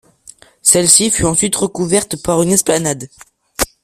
[0.63, 3.07] Celle-ci fut ensuite recouverte par une esplanade.